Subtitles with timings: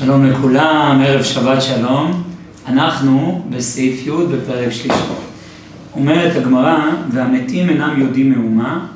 [0.00, 2.22] שלום לכולם, ערב שבת שלום.
[2.66, 5.02] אנחנו בסעיף י' בפרק שלישי.
[5.94, 6.78] אומרת הגמרא,
[7.12, 8.86] והמתים אינם יודעים מאומה,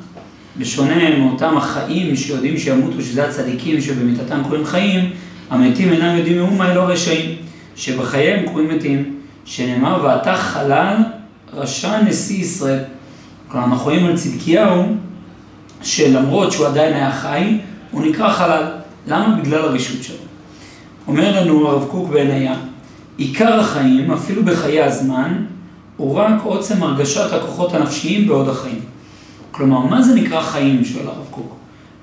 [0.57, 5.09] בשונה מאותם החיים שיודעים שימותו, שזה הצדיקים שבמיתתם קוראים חיים,
[5.49, 7.35] המתים אינם יודעים מאומה אלא רשעים,
[7.75, 9.15] שבחייהם קוראים מתים,
[9.45, 10.95] שנאמר ואתה חלל
[11.53, 12.83] רשע נשיא ישראל.
[13.47, 14.83] כלומר, אנחנו רואים על צדקיהו,
[15.81, 17.57] שלמרות שהוא עדיין היה חי,
[17.91, 18.63] הוא נקרא חלל.
[19.07, 19.35] למה?
[19.41, 20.34] בגלל הרשות שלו.
[21.07, 22.55] אומר לנו הרב קוק בעינייה,
[23.17, 25.33] עיקר החיים, אפילו בחיי הזמן,
[25.97, 28.79] הוא רק עוצם הרגשת הכוחות הנפשיים בעוד החיים.
[29.51, 31.55] כלומר, מה זה נקרא חיים, שואל הרב קוק?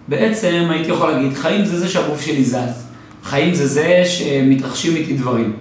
[0.08, 2.86] בעצם הייתי יכול להגיד, חיים זה זה שהגוף שלי זז.
[3.24, 5.52] חיים זה זה שמתרחשים איתי דברים.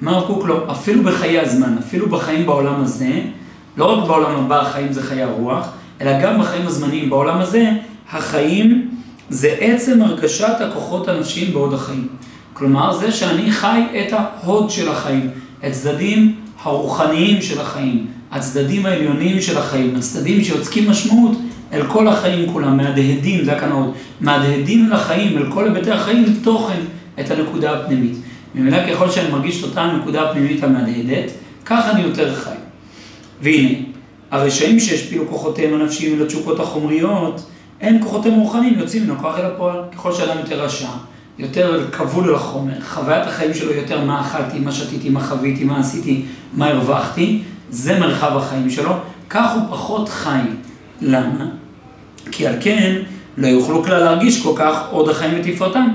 [0.00, 3.20] אומר הרב קוק לא, אפילו בחיי הזמן, אפילו בחיים בעולם הזה,
[3.76, 5.68] לא רק בעולם הבא החיים זה חיי הרוח,
[6.00, 7.10] אלא גם בחיים הזמניים.
[7.10, 7.70] בעולם הזה,
[8.12, 8.90] החיים
[9.28, 12.08] זה עצם הרגשת הכוחות הנפשיים בעוד החיים.
[12.54, 19.40] כלומר, זה שאני חי את ההוד של החיים, את הצדדים הרוחניים של החיים, הצדדים העליונים
[19.40, 21.38] של החיים, הצדדים שיוצקים משמעות
[21.72, 26.24] אל כל החיים כולם, מהדהדים, זה כאן עוד, מהדהדים אל החיים, אל כל היבטי החיים,
[26.42, 26.80] תוכן
[27.20, 28.16] את הנקודה הפנימית.
[28.54, 31.30] ממילא ככל שאני מרגיש את אותה הנקודה הפנימית המהדהדת,
[31.64, 32.50] כך אני יותר חי.
[33.42, 33.68] והנה,
[34.30, 37.46] הרשעים שהשפילו כוחותיהם הנפשיים אל התשוקות החומריות,
[37.80, 39.78] אין כוחותיהם רוחניים יוצאים מן הכוח אל הפועל.
[39.92, 40.88] ככל שאדם יותר רשע,
[41.38, 45.80] יותר כבול אל החומר, חוויית החיים שלו יותר מה אכלתי, מה שתיתי, מה חוויתי, מה
[45.80, 48.92] עשיתי, מה הרווחתי, זה מרחב החיים שלו,
[49.30, 50.40] כך הוא פחות חי.
[51.00, 51.46] למה?
[52.30, 52.96] כי על כן
[53.36, 55.88] לא יוכלו כלל להרגיש כל כך עוד החיים ותפארתם.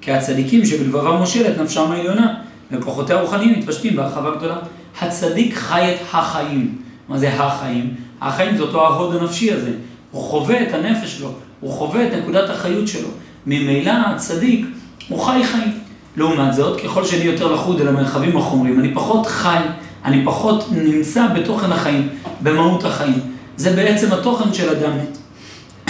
[0.00, 2.34] כי הצדיקים שבלבבם מושלת נפשם העליונה,
[2.70, 4.56] וכוחותיה הרוחניים מתפשטים בהרחבה גדולה.
[5.00, 6.78] הצדיק חי את החיים.
[7.08, 7.94] מה זה החיים?
[8.20, 9.72] החיים זה אותו ההוד הנפשי הזה.
[10.10, 13.08] הוא חווה את הנפש שלו, הוא חווה את נקודת החיות שלו.
[13.46, 14.66] ממילא הצדיק
[15.12, 15.72] הוא חי חיים.
[16.16, 19.58] לעומת זאת, ככל שאני יותר לחוד אל המרחבים החומריים, אני פחות חי,
[20.04, 22.08] אני פחות נמצא בתוכן החיים,
[22.42, 23.20] במהות החיים.
[23.56, 25.18] זה בעצם התוכן של אדם מת.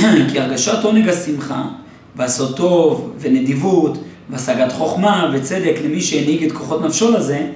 [0.33, 1.63] כי הרגשת עונג השמחה,
[2.17, 3.99] ועשות טוב, ונדיבות,
[4.31, 7.47] והשגת חוכמה וצדק למי שהנהיג את כוחות נפשו לזה,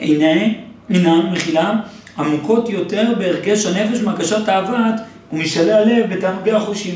[0.00, 0.52] הנה,
[0.90, 1.72] הנה, מכילה,
[2.18, 5.00] עמוקות יותר בהרגש הנפש מהרגשת אהבת
[5.32, 6.94] ומשאלי הלב בתענוגי החושים.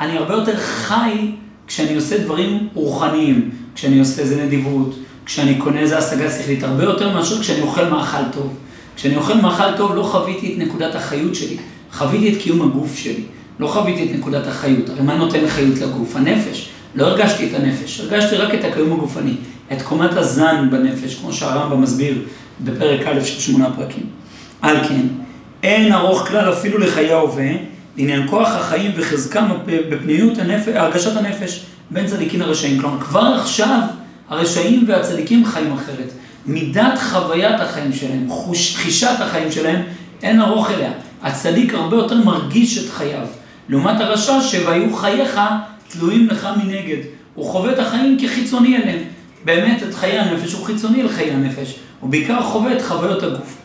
[0.00, 1.30] אני הרבה יותר חי
[1.66, 4.94] כשאני עושה דברים רוחניים, כשאני עושה איזה נדיבות,
[5.24, 8.54] כשאני קונה איזה השגה שכלית, הרבה יותר מאשר כשאני אוכל מאכל טוב.
[8.96, 11.56] כשאני אוכל מאכל טוב לא חוויתי את נקודת החיות שלי,
[11.92, 13.22] חוויתי את קיום הגוף שלי,
[13.58, 14.88] לא חוויתי את נקודת החיות.
[14.88, 16.16] הרי מה נותן חיות לגוף?
[16.16, 16.68] הנפש.
[16.94, 19.34] לא הרגשתי את הנפש, הרגשתי רק את הקיום הגופני,
[19.72, 22.22] את קומת הזן בנפש, כמו שהרמב"ם מסביר
[22.60, 24.06] בפרק א' של שמונה פרקים.
[24.62, 25.06] על כן,
[25.62, 27.50] אין ארוך כלל אפילו לחיי ההווה,
[27.96, 32.80] לעניין כוח החיים וחזקם בפנימיות הנפש, הרגשת הנפש בין צדיקים לרשעים.
[32.80, 33.80] כלומר, כבר עכשיו
[34.28, 36.12] הרשעים והצדיקים חיים אחרת.
[36.46, 39.82] מידת חוויית החיים שלהם, חוש, חישת החיים שלהם,
[40.22, 40.92] אין ארוך אליה.
[41.22, 43.26] הצדיק הרבה יותר מרגיש את חייו.
[43.68, 45.40] לעומת הרשע שהיו חייך
[45.88, 47.02] תלויים לך מנגד.
[47.34, 49.02] הוא חווה את החיים כחיצוני אליהם.
[49.44, 51.74] באמת, את חיי הנפש הוא חיצוני לחיי הנפש.
[52.00, 53.56] הוא בעיקר חווה את חוויות הגוף.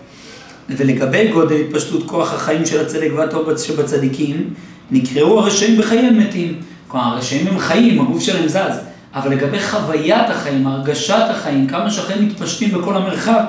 [0.70, 4.54] ולגבי גודל התפשטות כוח החיים של הצדק והטוב שבצדיקים,
[4.92, 6.60] נקראו הרשעים בחייהם מתים.
[6.88, 8.80] כלומר, הרשעים הם חיים, הגוף שלהם זז.
[9.16, 13.44] אבל לגבי חוויית החיים, הרגשת החיים, כמה שהחיים מתפשטים בכל המרחב,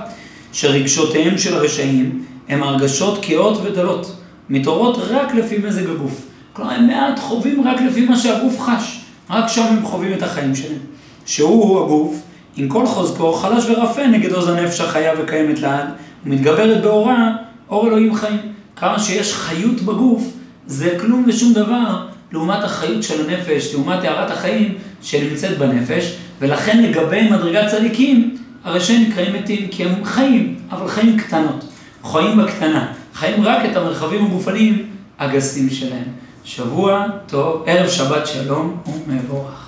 [0.52, 4.16] שרגשותיהם של הרשעים הם הרגשות כאות ודלות,
[4.50, 6.26] מתעוררות רק לפי מזג הגוף.
[6.52, 9.00] כלומר, הם מעט חווים רק לפי מה שהגוף חש,
[9.30, 10.78] רק שם הם חווים את החיים שלהם.
[11.26, 12.22] שהוא הגוף,
[12.56, 15.88] עם כל חוזקו, חלש ורפה נגד עוז הנפש החיה וקיימת לעד,
[16.26, 17.32] ומתגברת באורה,
[17.68, 18.40] אור אלוהים חיים.
[18.76, 20.24] כמה שיש חיות בגוף,
[20.66, 27.30] זה כלום ושום דבר לעומת החיות של הנפש, לעומת טהרת החיים שנמצאת בנפש, ולכן לגבי
[27.30, 31.64] מדרגת צדיקים, הרשעים נקראים מתים כי הם חיים, אבל חיים קטנות,
[32.04, 34.86] חיים בקטנה, חיים רק את המרחבים הגופניים
[35.18, 36.04] הגסים שלהם.
[36.44, 39.67] שבוע טוב, ערב שבת שלום ומבורך.